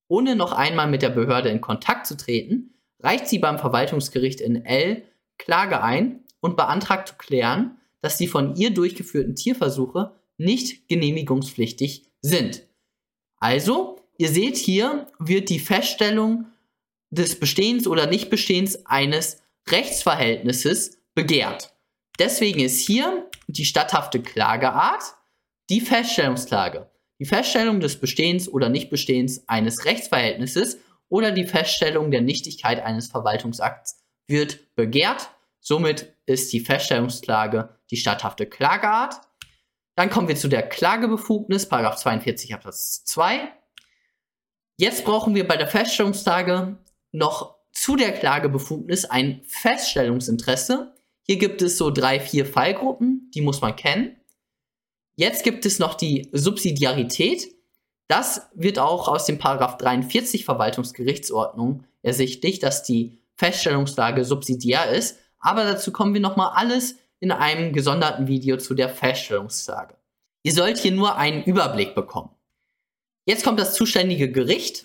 Ohne 0.08 0.36
noch 0.36 0.52
einmal 0.52 0.90
mit 0.90 1.00
der 1.00 1.08
Behörde 1.08 1.48
in 1.48 1.62
Kontakt 1.62 2.06
zu 2.06 2.18
treten, 2.18 2.74
reicht 3.00 3.28
sie 3.28 3.38
beim 3.38 3.58
Verwaltungsgericht 3.58 4.42
in 4.42 4.62
L 4.66 5.04
Klage 5.38 5.82
ein 5.82 6.22
und 6.40 6.58
beantragt 6.58 7.08
zu 7.08 7.14
klären, 7.14 7.78
dass 8.02 8.18
die 8.18 8.26
von 8.26 8.54
ihr 8.56 8.74
durchgeführten 8.74 9.36
Tierversuche 9.36 10.12
nicht 10.36 10.88
genehmigungspflichtig 10.88 12.10
sind. 12.20 12.66
Also, 13.36 14.00
ihr 14.18 14.28
seht 14.28 14.56
hier 14.56 15.06
wird 15.18 15.48
die 15.48 15.58
Feststellung 15.58 16.46
des 17.10 17.38
Bestehens 17.38 17.86
oder 17.86 18.06
Nichtbestehens 18.06 18.86
eines 18.86 19.42
Rechtsverhältnisses 19.68 20.98
begehrt. 21.14 21.74
Deswegen 22.18 22.60
ist 22.60 22.86
hier 22.86 23.28
die 23.46 23.64
statthafte 23.64 24.20
Klageart 24.20 25.02
die 25.70 25.80
Feststellungsklage. 25.80 26.90
Die 27.20 27.24
Feststellung 27.24 27.80
des 27.80 27.98
Bestehens 27.98 28.48
oder 28.48 28.68
Nichtbestehens 28.68 29.48
eines 29.48 29.84
Rechtsverhältnisses 29.84 30.78
oder 31.08 31.30
die 31.30 31.46
Feststellung 31.46 32.10
der 32.10 32.20
Nichtigkeit 32.20 32.82
eines 32.82 33.08
Verwaltungsakts 33.08 34.02
wird 34.26 34.74
begehrt. 34.74 35.30
Somit 35.60 36.14
ist 36.26 36.52
die 36.52 36.60
Feststellungsklage 36.60 37.78
die 37.90 37.96
statthafte 37.96 38.46
Klageart. 38.46 39.20
Dann 39.96 40.10
kommen 40.10 40.28
wir 40.28 40.36
zu 40.36 40.48
der 40.48 40.68
Klagebefugnis, 40.68 41.68
42 41.68 42.54
Absatz 42.54 43.04
2. 43.04 43.52
Jetzt 44.76 45.04
brauchen 45.04 45.34
wir 45.34 45.46
bei 45.46 45.56
der 45.56 45.68
Feststellungsklage 45.68 46.78
noch 47.12 47.54
zu 47.72 47.96
der 47.96 48.12
Klagebefugnis 48.12 49.04
ein 49.04 49.42
Feststellungsinteresse. 49.46 50.94
Hier 51.22 51.38
gibt 51.38 51.62
es 51.62 51.78
so 51.78 51.90
drei, 51.90 52.20
vier 52.20 52.44
Fallgruppen, 52.44 53.30
die 53.34 53.40
muss 53.40 53.60
man 53.60 53.76
kennen. 53.76 54.16
Jetzt 55.16 55.44
gibt 55.44 55.64
es 55.64 55.78
noch 55.78 55.94
die 55.94 56.28
Subsidiarität. 56.32 57.54
Das 58.08 58.48
wird 58.54 58.78
auch 58.78 59.08
aus 59.08 59.26
dem 59.26 59.38
Paragraph 59.38 59.78
43 59.78 60.44
Verwaltungsgerichtsordnung 60.44 61.84
ersichtlich, 62.02 62.58
dass 62.58 62.82
die 62.82 63.20
Feststellungslage 63.36 64.24
subsidiär 64.24 64.90
ist. 64.90 65.18
Aber 65.38 65.64
dazu 65.64 65.92
kommen 65.92 66.14
wir 66.14 66.20
nochmal 66.20 66.52
alles 66.54 66.96
in 67.20 67.32
einem 67.32 67.72
gesonderten 67.72 68.26
Video 68.26 68.56
zu 68.56 68.74
der 68.74 68.88
Feststellungslage. 68.88 69.96
Ihr 70.42 70.52
sollt 70.52 70.78
hier 70.78 70.92
nur 70.92 71.16
einen 71.16 71.42
Überblick 71.44 71.94
bekommen. 71.94 72.30
Jetzt 73.26 73.44
kommt 73.44 73.58
das 73.58 73.74
zuständige 73.74 74.30
Gericht, 74.30 74.82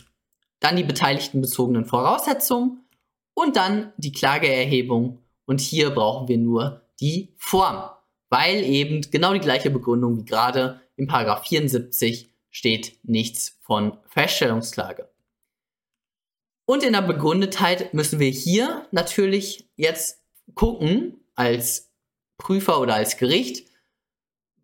dann 0.59 0.75
die 0.75 0.83
beteiligten 0.83 1.41
bezogenen 1.41 1.85
Voraussetzungen 1.85 2.85
und 3.33 3.55
dann 3.55 3.93
die 3.97 4.11
Klageerhebung. 4.11 5.23
Und 5.45 5.61
hier 5.61 5.89
brauchen 5.89 6.27
wir 6.27 6.37
nur 6.37 6.81
die 6.99 7.33
Form, 7.37 7.89
weil 8.29 8.63
eben 8.63 9.01
genau 9.11 9.33
die 9.33 9.39
gleiche 9.39 9.69
Begründung 9.69 10.17
wie 10.17 10.25
gerade 10.25 10.81
im 10.95 11.07
Paragraph 11.07 11.47
74 11.47 12.29
steht 12.49 12.99
nichts 13.03 13.57
von 13.61 13.97
Feststellungsklage. 14.07 15.09
Und 16.65 16.83
in 16.83 16.93
der 16.93 17.01
Begründetheit 17.01 17.93
müssen 17.93 18.19
wir 18.19 18.29
hier 18.29 18.87
natürlich 18.91 19.69
jetzt 19.75 20.21
gucken 20.53 21.25
als 21.35 21.88
Prüfer 22.39 22.81
oder 22.81 22.95
als 22.95 23.17
Gericht, 23.17 23.69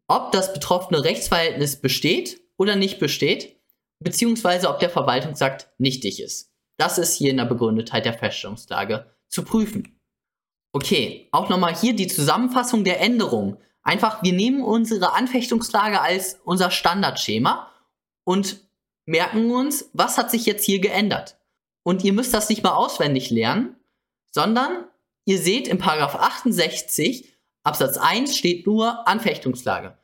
ob 0.08 0.32
das 0.32 0.54
betroffene 0.54 1.04
Rechtsverhältnis 1.04 1.80
besteht 1.80 2.42
oder 2.58 2.76
nicht 2.76 2.98
besteht, 2.98 3.62
beziehungsweise 4.00 4.70
ob 4.70 4.80
der 4.80 4.90
Verwaltungsakt 4.90 5.70
nichtig 5.78 6.20
ist. 6.20 6.52
Das 6.78 6.98
ist 6.98 7.16
hier 7.16 7.30
in 7.30 7.38
der 7.38 7.46
Begründetheit 7.46 8.06
der 8.06 8.18
Feststellungslage 8.18 9.06
zu 9.28 9.44
prüfen. 9.44 10.00
Okay, 10.74 11.30
auch 11.32 11.50
nochmal 11.50 11.76
hier 11.76 11.96
die 11.96 12.08
Zusammenfassung 12.08 12.84
der 12.84 13.00
Änderungen. 13.00 13.58
Einfach, 13.84 14.24
wir 14.24 14.34
nehmen 14.34 14.62
unsere 14.62 15.14
Anfechtungslage 15.14 16.02
als 16.02 16.40
unser 16.44 16.72
Standardschema 16.72 17.72
und 18.26 18.60
merken 19.06 19.52
uns, 19.52 19.90
was 19.94 20.18
hat 20.18 20.32
sich 20.32 20.46
jetzt 20.46 20.66
hier 20.66 20.80
geändert. 20.80 21.38
Und 21.84 22.04
ihr 22.04 22.14
müsst 22.14 22.34
das 22.34 22.50
nicht 22.50 22.64
mal 22.64 22.76
auswendig 22.76 23.30
lernen, 23.30 23.76
sondern 24.32 24.86
ihr 25.26 25.38
seht 25.38 25.68
im 25.68 25.78
Paragraph 25.78 26.16
68 26.16 27.35
Absatz 27.66 27.98
1 27.98 28.38
steht 28.38 28.68
nur 28.68 29.08
Anfechtungsklage. 29.08 29.98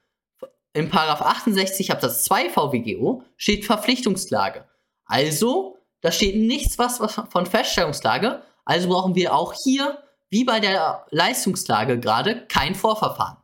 Im 0.73 0.89
Paragraph 0.89 1.21
68 1.21 1.91
Absatz 1.91 2.23
2 2.23 2.49
VWGO 2.49 3.23
steht 3.37 3.65
Verpflichtungsklage. 3.65 4.67
Also, 5.05 5.77
da 6.01 6.11
steht 6.11 6.37
nichts 6.37 6.79
was, 6.79 6.97
von 6.97 7.45
Feststellungsklage. 7.45 8.41
Also 8.65 8.89
brauchen 8.89 9.13
wir 9.13 9.35
auch 9.35 9.53
hier, 9.53 10.01
wie 10.29 10.43
bei 10.43 10.59
der 10.59 11.05
Leistungsklage 11.11 11.99
gerade, 11.99 12.47
kein 12.47 12.73
Vorverfahren. 12.73 13.37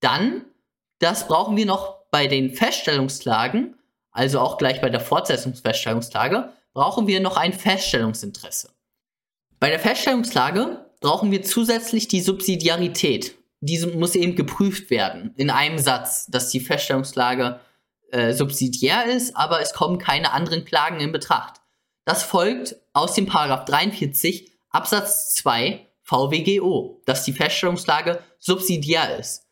Dann, 0.00 0.46
das 0.98 1.26
brauchen 1.26 1.56
wir 1.56 1.66
noch 1.66 1.98
bei 2.10 2.28
den 2.28 2.54
Feststellungsklagen, 2.54 3.78
also 4.12 4.40
auch 4.40 4.56
gleich 4.56 4.80
bei 4.80 4.88
der 4.88 5.00
Fortsetzungsfeststellungsklage, 5.00 6.52
brauchen 6.72 7.06
wir 7.06 7.20
noch 7.20 7.36
ein 7.36 7.52
Feststellungsinteresse. 7.52 8.70
Bei 9.60 9.68
der 9.68 9.80
Feststellungsklage 9.80 10.86
brauchen 11.00 11.30
wir 11.30 11.42
zusätzlich 11.42 12.08
die 12.08 12.22
Subsidiarität 12.22 13.36
diese 13.62 13.86
muss 13.86 14.16
eben 14.16 14.34
geprüft 14.34 14.90
werden 14.90 15.32
in 15.36 15.48
einem 15.48 15.78
Satz, 15.78 16.26
dass 16.26 16.50
die 16.50 16.60
Feststellungslage 16.60 17.60
äh, 18.10 18.34
subsidiär 18.34 19.06
ist, 19.06 19.36
aber 19.36 19.62
es 19.62 19.72
kommen 19.72 19.98
keine 19.98 20.32
anderen 20.32 20.64
Klagen 20.64 21.00
in 21.00 21.12
Betracht. 21.12 21.60
Das 22.04 22.24
folgt 22.24 22.76
aus 22.92 23.14
dem 23.14 23.26
Paragraph 23.26 23.64
43 23.64 24.50
Absatz 24.70 25.34
2 25.34 25.86
VWGO, 26.02 27.02
dass 27.06 27.24
die 27.24 27.32
Feststellungslage 27.32 28.18
subsidiär 28.40 29.18
ist. 29.18 29.46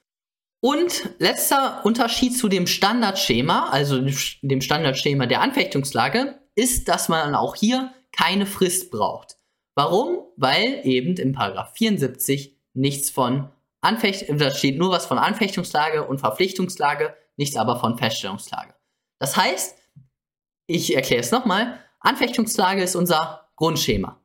Und 0.60 1.08
letzter 1.18 1.84
Unterschied 1.84 2.36
zu 2.36 2.48
dem 2.48 2.66
Standardschema, 2.66 3.70
also 3.70 4.00
dem 4.42 4.60
Standardschema 4.60 5.26
der 5.26 5.40
Anfechtungslage, 5.40 6.40
ist, 6.56 6.88
dass 6.88 7.08
man 7.08 7.36
auch 7.36 7.54
hier 7.54 7.94
keine 8.10 8.44
Frist 8.44 8.90
braucht. 8.90 9.38
Warum? 9.76 10.18
Weil 10.36 10.80
eben 10.82 11.16
im 11.16 11.32
Paragraph 11.32 11.72
74 11.74 12.56
nichts 12.74 13.08
von 13.08 13.48
Anfecht, 13.80 14.26
da 14.28 14.50
steht 14.50 14.78
nur 14.78 14.90
was 14.90 15.06
von 15.06 15.18
Anfechtungslage 15.18 16.06
und 16.06 16.18
Verpflichtungslage, 16.18 17.16
nichts 17.36 17.56
aber 17.56 17.80
von 17.80 17.96
Feststellungslage. 17.96 18.74
Das 19.18 19.36
heißt, 19.36 19.76
ich 20.66 20.94
erkläre 20.94 21.20
es 21.20 21.30
nochmal, 21.30 21.78
Anfechtungslage 22.00 22.82
ist 22.82 22.96
unser 22.96 23.50
Grundschema. 23.56 24.20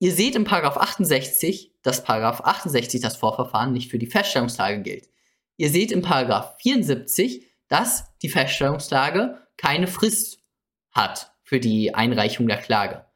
Ihr 0.00 0.12
seht 0.12 0.36
im 0.36 0.44
Paragraph 0.44 0.76
68, 0.76 1.74
dass 1.82 2.04
Paragraph 2.04 2.40
68 2.42 3.00
das 3.00 3.16
Vorverfahren 3.16 3.72
nicht 3.72 3.90
für 3.90 3.98
die 3.98 4.06
Feststellungslage 4.06 4.82
gilt. 4.82 5.08
Ihr 5.56 5.70
seht 5.70 5.90
im 5.90 6.02
Paragraph 6.02 6.56
74, 6.60 7.46
dass 7.68 8.16
die 8.22 8.28
Feststellungslage 8.28 9.46
keine 9.56 9.88
Frist 9.88 10.38
hat 10.92 11.32
für 11.42 11.58
die 11.58 11.94
Einreichung 11.94 12.46
der 12.46 12.58
Klage. 12.58 13.06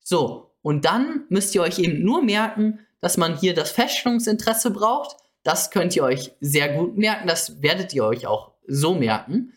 So, 0.00 0.56
und 0.62 0.84
dann 0.84 1.26
müsst 1.28 1.54
ihr 1.54 1.62
euch 1.62 1.78
eben 1.78 2.02
nur 2.02 2.22
merken, 2.22 2.80
dass 3.02 3.18
man 3.18 3.36
hier 3.36 3.52
das 3.52 3.72
Feststellungsinteresse 3.72 4.70
braucht. 4.70 5.16
Das 5.42 5.70
könnt 5.70 5.94
ihr 5.94 6.04
euch 6.04 6.32
sehr 6.40 6.72
gut 6.72 6.96
merken, 6.96 7.26
das 7.26 7.60
werdet 7.60 7.92
ihr 7.92 8.04
euch 8.04 8.26
auch 8.26 8.52
so 8.66 8.94
merken. 8.94 9.52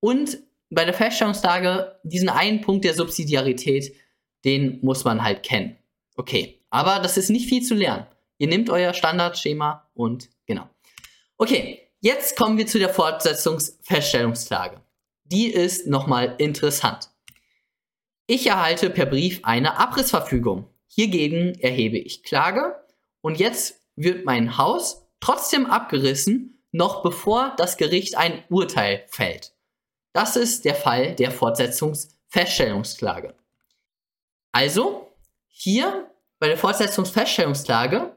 Und 0.00 0.38
bei 0.70 0.84
der 0.84 0.92
Feststellungslage, 0.92 1.98
diesen 2.02 2.28
einen 2.28 2.60
Punkt 2.60 2.84
der 2.84 2.94
Subsidiarität, 2.94 3.94
den 4.44 4.80
muss 4.82 5.04
man 5.04 5.22
halt 5.22 5.42
kennen. 5.42 5.76
Okay, 6.16 6.62
aber 6.68 6.98
das 6.98 7.16
ist 7.16 7.30
nicht 7.30 7.48
viel 7.48 7.62
zu 7.62 7.74
lernen. 7.74 8.06
Ihr 8.38 8.48
nehmt 8.48 8.70
euer 8.70 8.92
Standardschema 8.92 9.88
und 9.94 10.28
genau. 10.46 10.68
Okay, 11.38 11.88
jetzt 12.00 12.36
kommen 12.36 12.58
wir 12.58 12.66
zu 12.66 12.78
der 12.78 12.88
Fortsetzungsfeststellungsklage. 12.88 14.80
Die 15.24 15.46
ist 15.46 15.86
nochmal 15.86 16.34
interessant. 16.38 17.10
Ich 18.26 18.46
erhalte 18.46 18.90
per 18.90 19.06
Brief 19.06 19.40
eine 19.44 19.78
Abrissverfügung. 19.78 20.68
Hiergegen 20.86 21.54
erhebe 21.60 21.98
ich 21.98 22.24
Klage 22.24 22.79
und 23.22 23.38
jetzt 23.38 23.82
wird 23.96 24.24
mein 24.24 24.56
Haus 24.56 25.06
trotzdem 25.20 25.66
abgerissen, 25.66 26.62
noch 26.72 27.02
bevor 27.02 27.54
das 27.56 27.76
Gericht 27.76 28.16
ein 28.16 28.44
Urteil 28.48 29.04
fällt. 29.08 29.52
Das 30.12 30.36
ist 30.36 30.64
der 30.64 30.74
Fall 30.74 31.14
der 31.14 31.30
Fortsetzungsfeststellungsklage. 31.30 33.34
Also, 34.52 35.12
hier 35.46 36.10
bei 36.38 36.48
der 36.48 36.56
Fortsetzungsfeststellungsklage, 36.56 38.16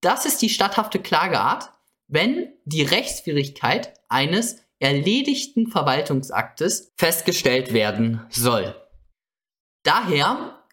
das 0.00 0.26
ist 0.26 0.42
die 0.42 0.48
statthafte 0.48 0.98
Klageart, 0.98 1.70
wenn 2.08 2.52
die 2.64 2.82
Rechtswidrigkeit 2.82 3.94
eines 4.08 4.64
erledigten 4.80 5.68
Verwaltungsaktes 5.68 6.92
festgestellt 6.96 7.72
werden 7.72 8.26
soll. 8.30 8.74
Daher 9.84 10.64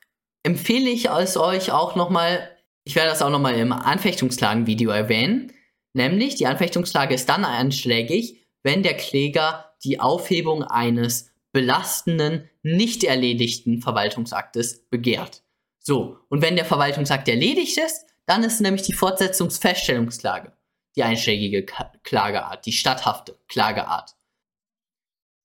empfehle 0.44 0.90
ich 0.90 1.10
es 1.10 1.38
euch 1.38 1.72
auch 1.72 1.96
nochmal, 1.96 2.57
ich 2.88 2.96
werde 2.96 3.10
das 3.10 3.22
auch 3.22 3.30
nochmal 3.30 3.56
im 3.56 3.74
Anfechtungsklagen-Video 3.74 4.92
erwähnen, 4.92 5.52
nämlich 5.92 6.36
die 6.36 6.48
Anfechtungsklage 6.48 7.14
ist 7.14 7.28
dann 7.28 7.44
anschlägig, 7.44 8.48
wenn 8.64 8.82
der 8.82 8.96
Kläger 8.96 9.74
die 9.84 10.00
Aufhebung 10.00 10.64
eines 10.64 11.34
belastenden, 11.52 12.50
nicht 12.64 13.04
erledigten 13.04 13.82
Verwaltungsaktes 13.82 14.88
begehrt. 14.90 15.44
So, 15.80 16.18
und 16.30 16.42
wenn 16.42 16.56
der 16.56 16.64
Verwaltungsakt 16.64 17.28
erledigt 17.28 17.78
ist, 17.78 18.06
dann 18.26 18.46
ist 18.46 18.62
nämlich 18.62 18.84
die 18.84 18.94
Fortsetzungsfeststellungsklage 18.94 20.54
die 20.96 21.04
einschlägige 21.04 21.66
Klageart, 22.04 22.66
die 22.66 22.72
statthafte 22.72 23.38
Klageart. 23.50 24.16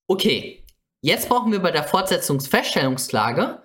Okay, 0.07 0.65
jetzt 1.01 1.29
brauchen 1.29 1.51
wir 1.51 1.59
bei 1.59 1.73
der 1.73 1.85
Fortsetzungsfeststellungsklage 1.85 3.63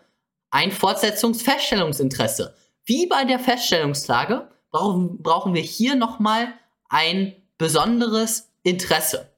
ein 0.50 0.72
Fortsetzungsfeststellungsinteresse. 0.72 2.56
Wie 2.88 3.06
bei 3.06 3.26
der 3.26 3.38
Feststellungsklage 3.38 4.50
brauchen, 4.72 5.22
brauchen 5.22 5.54
wir 5.54 5.62
hier 5.62 5.96
nochmal 5.96 6.54
ein 6.88 7.36
besonderes 7.58 8.50
Interesse. 8.64 9.30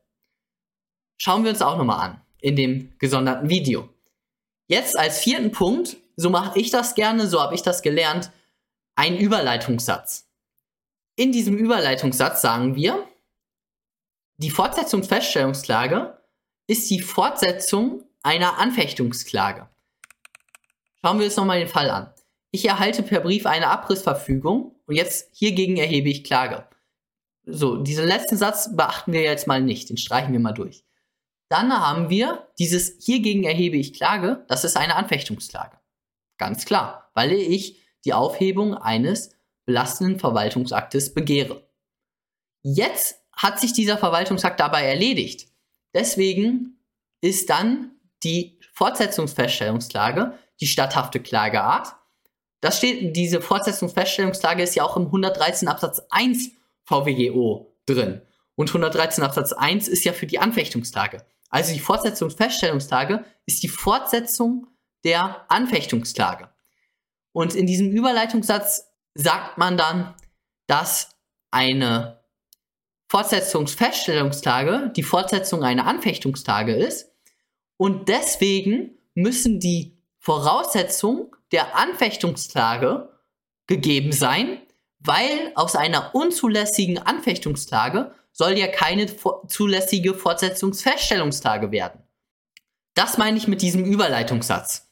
Schauen 1.17 1.43
wir 1.43 1.49
uns 1.49 1.63
auch 1.63 1.75
nochmal 1.75 1.99
an 1.99 2.21
in 2.41 2.55
dem 2.55 2.93
gesonderten 2.99 3.49
Video. 3.49 3.89
Jetzt 4.67 4.97
als 4.97 5.19
vierten 5.19 5.51
Punkt, 5.51 5.97
so 6.15 6.29
mache 6.29 6.59
ich 6.59 6.69
das 6.69 6.93
gerne, 6.93 7.25
so 7.25 7.41
habe 7.41 7.55
ich 7.55 7.63
das 7.63 7.81
gelernt, 7.81 8.31
ein 8.95 9.17
Überleitungssatz. 9.17 10.27
In 11.15 11.31
diesem 11.31 11.57
Überleitungssatz 11.57 12.43
sagen 12.43 12.75
wir, 12.75 13.03
die 14.37 14.51
Fortsetzungsfeststellungsklage 14.51 16.21
ist 16.67 16.87
die 16.91 17.01
Fortsetzung 17.01 18.03
einer 18.21 18.59
Anfechtungsklage. 18.59 19.67
Schauen 21.01 21.17
wir 21.17 21.25
uns 21.25 21.35
nochmal 21.35 21.59
den 21.59 21.67
Fall 21.67 21.89
an. 21.89 22.13
Ich 22.51 22.65
erhalte 22.65 23.03
per 23.03 23.21
Brief 23.21 23.45
eine 23.45 23.67
Abrissverfügung 23.67 24.75
und 24.85 24.95
jetzt 24.95 25.29
hiergegen 25.33 25.77
erhebe 25.77 26.09
ich 26.09 26.23
Klage. 26.23 26.67
So, 27.45 27.77
diesen 27.77 28.07
letzten 28.07 28.37
Satz 28.37 28.75
beachten 28.75 29.13
wir 29.13 29.21
jetzt 29.21 29.47
mal 29.47 29.61
nicht, 29.61 29.89
den 29.89 29.97
streichen 29.97 30.33
wir 30.33 30.39
mal 30.39 30.53
durch. 30.53 30.83
Dann 31.49 31.71
haben 31.73 32.09
wir 32.09 32.47
dieses 32.59 32.97
hiergegen 33.03 33.43
erhebe 33.43 33.77
ich 33.77 33.93
Klage, 33.93 34.45
das 34.47 34.63
ist 34.63 34.77
eine 34.77 34.95
Anfechtungsklage. 34.95 35.77
Ganz 36.37 36.65
klar, 36.65 37.09
weil 37.13 37.33
ich 37.33 37.79
die 38.05 38.13
Aufhebung 38.13 38.75
eines 38.75 39.31
belastenden 39.65 40.19
Verwaltungsaktes 40.19 41.13
begehre. 41.13 41.67
Jetzt 42.61 43.21
hat 43.31 43.59
sich 43.59 43.73
dieser 43.73 43.97
Verwaltungsakt 43.97 44.59
dabei 44.59 44.85
erledigt. 44.85 45.47
Deswegen 45.93 46.79
ist 47.21 47.49
dann 47.49 47.91
die 48.23 48.59
Fortsetzungsfeststellungsklage 48.73 50.37
die 50.59 50.67
statthafte 50.67 51.19
Klageart. 51.19 51.95
Das 52.61 52.77
steht, 52.77 53.15
diese 53.15 53.41
Fortsetzungsfeststellungsklage 53.41 54.63
ist 54.63 54.75
ja 54.75 54.83
auch 54.83 54.97
im 54.97 55.05
113 55.05 55.67
Absatz 55.67 56.01
1 56.09 56.51
VWGO 56.83 57.75
drin. 57.85 58.21
Und 58.55 58.69
113 58.69 59.23
Absatz 59.23 59.53
1 59.53 59.87
ist 59.87 60.03
ja 60.03 60.11
für 60.11 60.27
die 60.27 60.39
Anfechtungsklage. 60.39 61.25
Also 61.49 61.73
die 61.73 61.79
Fortsetzungsfeststellungsklage 61.79 63.23
ist 63.45 63.63
die 63.63 63.69
Fortsetzung 63.69 64.67
der 65.03 65.45
Anfechtungsklage. 65.49 66.49
Und 67.31 67.55
in 67.55 67.65
diesem 67.65 67.91
Überleitungssatz 67.91 68.87
sagt 69.13 69.57
man 69.57 69.77
dann, 69.77 70.13
dass 70.67 71.15
eine 71.51 72.19
Fortsetzungsfeststellungsklage 73.07 74.91
die 74.95 75.03
Fortsetzung 75.03 75.63
einer 75.63 75.87
Anfechtungsklage 75.87 76.75
ist 76.75 77.11
und 77.77 78.09
deswegen 78.09 78.97
müssen 79.15 79.59
die 79.59 79.98
Voraussetzungen 80.29 81.31
der 81.51 81.75
Anfechtungsklage 81.75 83.09
gegeben 83.65 84.11
sein, 84.11 84.61
weil 84.99 85.51
aus 85.55 85.75
einer 85.75 86.13
unzulässigen 86.13 86.99
Anfechtungsklage 86.99 88.11
soll 88.31 88.51
ja 88.51 88.67
keine 88.67 89.07
zulässige 89.47 90.13
Fortsetzungsfeststellungsklage 90.13 91.71
werden. 91.71 92.03
Das 92.93 93.17
meine 93.17 93.37
ich 93.37 93.47
mit 93.47 93.63
diesem 93.63 93.83
Überleitungssatz. 93.85 94.87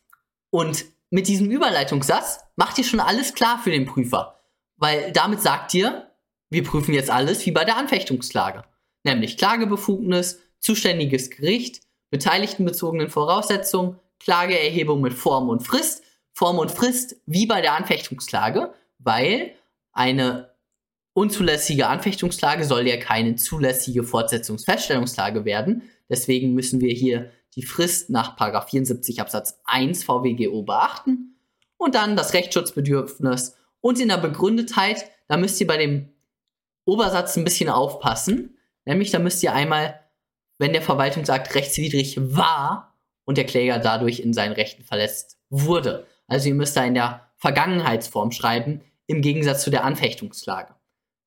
Und 0.50 0.86
mit 1.12 1.28
diesem 1.28 1.52
Überleitungssatz 1.52 2.39
macht 2.56 2.80
ihr 2.80 2.84
schon 2.84 3.00
alles 3.00 3.36
klar 3.36 3.60
für 3.63 3.69
den 3.69 3.86
Prüfer. 3.86 4.39
Weil 4.78 5.12
damit 5.12 5.43
sagt 5.43 5.71
ihr, 5.76 6.10
wir 6.50 6.63
prüfen 6.63 6.95
jetzt 6.95 7.12
alles 7.12 7.45
wie 7.45 7.52
bei 7.52 7.63
der 7.63 7.78
Anfechtungsklage. 7.78 8.63
Nämlich 9.04 9.38
Klagebefugnis, 9.38 10.39
zuständiges 10.62 11.30
Gericht, 11.30 11.82
beteiligtenbezogenen 12.10 13.12
Voraussetzungen, 13.12 14.00
Klageerhebung 14.19 15.01
mit 15.01 15.13
Form 15.13 15.49
und 15.49 15.62
Frist, 15.62 16.03
Form 16.34 16.60
und 16.60 16.71
Frist 16.71 17.15
wie 17.25 17.45
bei 17.45 17.62
der 17.62 17.73
Anfechtungsklage, 17.73 18.73
weil 18.99 19.53
eine 19.91 20.51
unzulässige 21.13 21.88
Anfechtungsklage 21.88 22.63
soll 22.63 22.88
ja 22.88 22.97
keine 22.97 23.36
zulässige 23.36 24.03
Fortsetzungsfeststellungsklage 24.03 25.45
werden. 25.45 25.89
Deswegen 26.10 26.53
müssen 26.53 26.80
wir 26.80 26.93
hier 26.93 27.32
die 27.56 27.63
Frist 27.63 28.12
nach 28.12 28.38
74 28.69 29.19
Absatz 29.19 29.60
1 29.65 30.03
VWGO 30.03 30.62
beachten. 30.62 31.39
Und 31.77 31.95
dann 31.95 32.15
das 32.15 32.34
Rechtsschutzbedürfnis 32.34 33.56
und 33.82 33.99
in 33.99 34.10
der 34.10 34.17
Begründetheit, 34.17 35.10
da 35.27 35.38
müsst 35.38 35.60
ihr 35.60 35.67
bei 35.67 35.77
dem 35.77 36.10
Obersatz 36.86 37.36
ein 37.36 37.43
bisschen 37.43 37.69
aufpassen, 37.69 38.58
nämlich 38.86 39.12
da 39.12 39.19
müsst 39.19 39.43
ihr 39.43 39.53
einmal, 39.53 39.99
wenn 40.60 40.73
der 40.73 40.82
Verwaltungsakt 40.82 41.53
rechtswidrig 41.56 42.17
war 42.19 42.87
und 43.27 43.37
der 43.37 43.45
Kläger 43.45 43.77
dadurch 43.77 44.21
in 44.21 44.33
seinen 44.33 44.53
Rechten 44.53 44.83
verletzt 44.83 45.37
wurde. 45.49 46.07
Also 46.27 46.47
ihr 46.47 46.55
müsst 46.55 46.75
da 46.77 46.83
in 46.83 46.93
der 46.93 47.29
Vergangenheitsform 47.35 48.31
schreiben, 48.31 48.81
im 49.05 49.21
Gegensatz 49.21 49.63
zu 49.63 49.69
der 49.69 49.83
Anfechtungsklage. 49.83 50.73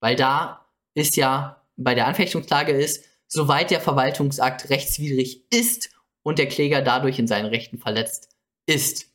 Weil 0.00 0.16
da 0.16 0.66
ist 0.94 1.16
ja, 1.16 1.62
bei 1.76 1.94
der 1.94 2.06
Anfechtungsklage 2.06 2.72
ist, 2.72 3.04
soweit 3.28 3.70
der 3.70 3.80
Verwaltungsakt 3.80 4.70
rechtswidrig 4.70 5.46
ist 5.52 5.90
und 6.22 6.38
der 6.38 6.48
Kläger 6.48 6.82
dadurch 6.82 7.18
in 7.18 7.26
seinen 7.26 7.46
Rechten 7.46 7.78
verletzt 7.78 8.30
ist 8.66 9.12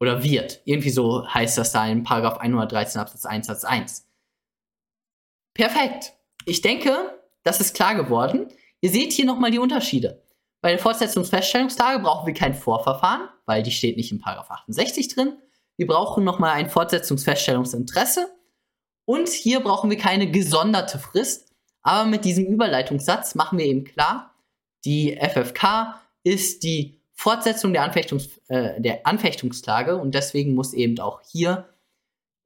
oder 0.00 0.22
wird. 0.24 0.62
Irgendwie 0.64 0.90
so 0.90 1.26
heißt 1.28 1.58
das 1.58 1.72
da 1.72 1.86
in 1.86 2.02
Paragraph 2.02 2.38
113 2.38 3.00
Absatz 3.00 3.24
1 3.24 3.46
Satz 3.46 3.64
1. 3.64 4.06
Perfekt. 5.54 6.14
Ich 6.44 6.60
denke, 6.60 7.20
das 7.44 7.60
ist 7.60 7.74
klar 7.74 7.94
geworden. 7.94 8.48
Ihr 8.80 8.90
seht 8.90 9.12
hier 9.12 9.26
nochmal 9.26 9.50
die 9.50 9.58
Unterschiede. 9.58 10.22
Bei 10.60 10.70
der 10.70 10.78
Fortsetzungsfeststellungsklage 10.78 12.02
brauchen 12.02 12.26
wir 12.26 12.34
kein 12.34 12.54
Vorverfahren, 12.54 13.28
weil 13.46 13.62
die 13.62 13.70
steht 13.70 13.96
nicht 13.96 14.12
in 14.12 14.20
Paragraph 14.20 14.50
68 14.50 15.08
drin. 15.08 15.38
wir 15.76 15.86
brauchen 15.86 16.24
nochmal 16.24 16.52
ein 16.52 16.68
Fortsetzungsfeststellungsinteresse. 16.68 18.28
Und 19.06 19.28
hier 19.28 19.60
brauchen 19.60 19.88
wir 19.88 19.96
keine 19.96 20.30
gesonderte 20.30 20.98
Frist. 20.98 21.52
Aber 21.82 22.08
mit 22.08 22.26
diesem 22.26 22.44
Überleitungssatz 22.44 23.34
machen 23.34 23.58
wir 23.58 23.64
eben 23.64 23.84
klar, 23.84 24.34
die 24.84 25.16
FFK 25.16 26.00
ist 26.22 26.62
die 26.62 27.00
Fortsetzung 27.14 27.72
der, 27.72 27.82
Anfechtungs 27.82 28.38
äh, 28.48 28.80
der 28.80 29.06
Anfechtungsklage 29.06 29.96
und 29.96 30.14
deswegen 30.14 30.54
muss 30.54 30.72
eben 30.74 30.98
auch 31.00 31.20
hier 31.22 31.68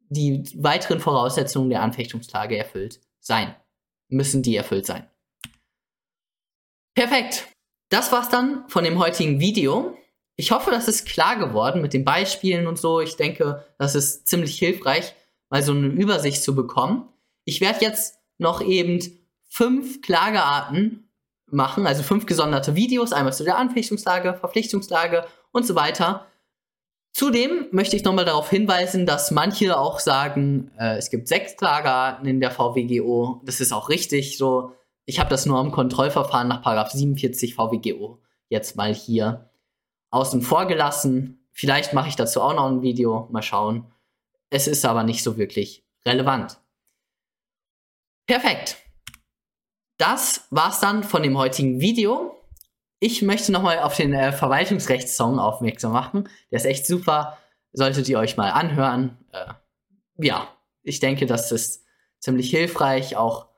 die 0.09 0.45
weiteren 0.57 1.01
Voraussetzungen 1.01 1.71
der 1.71 1.83
Anfechtungsklage 1.83 2.57
erfüllt 2.57 3.01
sein. 3.21 3.55
Müssen 4.09 4.43
die 4.43 4.57
erfüllt 4.57 4.87
sein. 4.87 5.09
Perfekt. 6.95 7.54
Das 7.89 8.13
war's 8.13 8.29
dann 8.29 8.65
von 8.69 8.85
dem 8.85 8.99
heutigen 8.99 9.41
Video. 9.41 9.97
Ich 10.37 10.51
hoffe, 10.51 10.71
das 10.71 10.89
ist 10.89 11.07
klar 11.07 11.37
geworden 11.37 11.81
mit 11.81 11.93
den 11.93 12.05
Beispielen 12.05 12.67
und 12.67 12.79
so. 12.79 13.01
Ich 13.01 13.17
denke, 13.17 13.65
das 13.79 13.95
ist 13.95 14.27
ziemlich 14.27 14.59
hilfreich, 14.59 15.15
mal 15.49 15.63
so 15.63 15.73
eine 15.73 15.87
Übersicht 15.87 16.43
zu 16.43 16.55
bekommen. 16.55 17.09
Ich 17.45 17.61
werde 17.61 17.85
jetzt 17.85 18.19
noch 18.39 18.61
eben 18.61 18.99
fünf 19.49 20.03
Klagearten 20.03 21.09
machen, 21.47 21.87
also 21.87 22.03
fünf 22.03 22.27
gesonderte 22.27 22.75
Videos, 22.75 23.13
einmal 23.13 23.33
zu 23.33 23.45
der 23.45 23.59
Anfechtungslage, 23.59 24.35
Verpflichtungslage 24.35 25.27
und 25.53 25.67
so 25.67 25.75
weiter. 25.75 26.27
Zudem 27.13 27.69
möchte 27.71 27.95
ich 27.95 28.03
nochmal 28.03 28.25
darauf 28.25 28.51
hinweisen, 28.51 29.07
dass 29.07 29.31
manche 29.31 29.79
auch 29.79 30.01
sagen, 30.01 30.73
äh, 30.77 30.97
es 30.97 31.11
gibt 31.11 31.29
sechs 31.29 31.57
Klagearten 31.57 32.27
in 32.27 32.41
der 32.41 32.51
VWGO. 32.51 33.41
Das 33.45 33.61
ist 33.61 33.73
auch 33.73 33.89
richtig 33.89 34.37
so. 34.37 34.73
Ich 35.07 35.19
habe 35.21 35.31
das 35.31 35.47
nur 35.47 35.61
im 35.61 35.71
Kontrollverfahren 35.71 36.49
nach 36.49 36.91
47 36.91 37.55
VWGO 37.55 38.21
jetzt 38.49 38.77
mal 38.77 38.95
hier 38.95 39.51
außen 40.11 40.43
vor 40.43 40.67
gelassen. 40.67 41.47
Vielleicht 41.53 41.93
mache 41.93 42.09
ich 42.09 42.17
dazu 42.17 42.41
auch 42.41 42.55
noch 42.55 42.69
ein 42.69 42.83
Video, 42.83 43.29
mal 43.31 43.43
schauen. 43.43 43.93
Es 44.51 44.67
ist 44.67 44.85
aber 44.85 45.03
nicht 45.03 45.23
so 45.23 45.37
wirklich 45.37 45.85
relevant. 46.07 46.59
Perfekt. 48.27 48.77
Das 49.99 50.47
war's 50.51 50.81
dann 50.81 51.05
von 51.05 51.23
dem 51.23 51.37
heutigen 51.37 51.81
Video. 51.81 52.37
Ich 52.99 53.23
möchte 53.23 53.53
nochmal 53.53 53.81
auf 53.81 53.97
den 53.97 54.13
äh, 54.13 54.33
Verwaltungsrechtssong 54.33 55.39
aufmerksam 55.39 55.93
machen. 55.93 56.29
Der 56.51 56.59
ist 56.59 56.65
echt 56.65 56.87
super. 56.87 57.39
Solltet 57.73 58.09
ihr 58.09 58.19
euch 58.19 58.37
mal 58.37 58.51
anhören. 58.51 59.19
Äh, 59.33 59.53
ja, 60.17 60.49
ich 60.83 61.01
denke, 61.01 61.27
das 61.27 61.53
ist 61.53 61.85
ziemlich 62.19 62.51
hilfreich. 62.51 63.17
Auch 63.17 63.49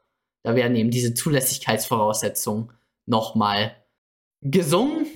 da 0.46 0.54
werden 0.54 0.76
eben 0.76 0.92
diese 0.92 1.12
Zulässigkeitsvoraussetzungen 1.12 2.72
nochmal 3.04 3.74
gesungen, 4.42 5.06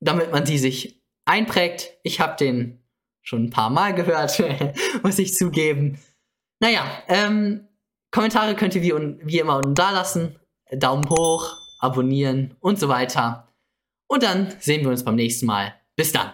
damit 0.00 0.32
man 0.32 0.44
die 0.44 0.58
sich 0.58 1.00
einprägt. 1.26 1.92
Ich 2.02 2.18
habe 2.18 2.34
den 2.36 2.82
schon 3.22 3.44
ein 3.44 3.50
paar 3.50 3.70
Mal 3.70 3.94
gehört, 3.94 4.42
muss 5.04 5.20
ich 5.20 5.34
zugeben. 5.34 6.00
Naja, 6.58 6.84
ähm, 7.06 7.68
Kommentare 8.10 8.56
könnt 8.56 8.74
ihr 8.74 8.82
wie, 8.82 8.92
wie 9.22 9.38
immer 9.38 9.58
unten 9.58 9.76
da 9.76 9.92
lassen. 9.92 10.40
Daumen 10.72 11.08
hoch, 11.08 11.56
abonnieren 11.78 12.56
und 12.58 12.80
so 12.80 12.88
weiter. 12.88 13.46
Und 14.08 14.24
dann 14.24 14.56
sehen 14.58 14.82
wir 14.82 14.90
uns 14.90 15.04
beim 15.04 15.14
nächsten 15.14 15.46
Mal. 15.46 15.72
Bis 15.94 16.10
dann. 16.10 16.32